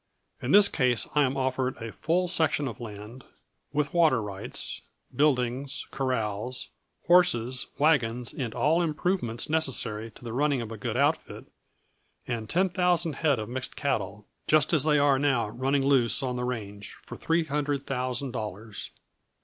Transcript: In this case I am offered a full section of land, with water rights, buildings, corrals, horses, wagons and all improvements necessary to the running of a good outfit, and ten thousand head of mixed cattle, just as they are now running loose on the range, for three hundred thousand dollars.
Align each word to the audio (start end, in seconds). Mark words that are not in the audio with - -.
In 0.41 0.49
this 0.49 0.67
case 0.67 1.07
I 1.13 1.21
am 1.21 1.37
offered 1.37 1.77
a 1.77 1.91
full 1.91 2.27
section 2.27 2.67
of 2.67 2.79
land, 2.79 3.23
with 3.71 3.93
water 3.93 4.19
rights, 4.19 4.81
buildings, 5.15 5.85
corrals, 5.91 6.69
horses, 7.05 7.67
wagons 7.77 8.33
and 8.33 8.55
all 8.55 8.81
improvements 8.81 9.47
necessary 9.47 10.09
to 10.09 10.23
the 10.23 10.33
running 10.33 10.59
of 10.59 10.71
a 10.71 10.75
good 10.77 10.97
outfit, 10.97 11.45
and 12.25 12.49
ten 12.49 12.69
thousand 12.69 13.13
head 13.17 13.37
of 13.37 13.47
mixed 13.47 13.75
cattle, 13.75 14.25
just 14.47 14.73
as 14.73 14.85
they 14.85 14.97
are 14.97 15.19
now 15.19 15.47
running 15.49 15.85
loose 15.85 16.23
on 16.23 16.35
the 16.35 16.45
range, 16.45 16.95
for 17.05 17.15
three 17.15 17.43
hundred 17.43 17.85
thousand 17.85 18.31
dollars. 18.31 18.89